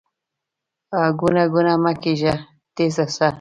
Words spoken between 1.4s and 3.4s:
کونه مه کېږه، تېز ځه!